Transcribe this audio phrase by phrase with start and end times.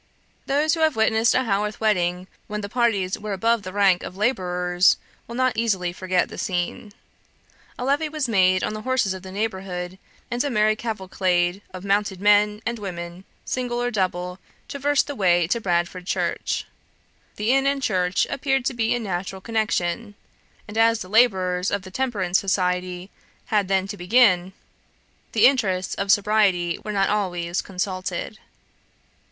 [0.47, 4.17] "Those who have witnessed a Haworth wedding when the parties were above the rank of
[4.17, 6.91] labourers, will not easily forget the scene.
[7.77, 9.99] A levy was made on the horses of the neighbourhood,
[10.31, 15.45] and a merry cavalcade of mounted men and women, single or double, traversed the way
[15.45, 16.65] to Bradford church.
[17.35, 20.15] The inn and church appeared to be in natural connection,
[20.67, 23.11] and as the labours of the Temperance Society
[23.53, 24.53] had then to begin,
[25.33, 28.39] the interests of sobriety were not always consulted.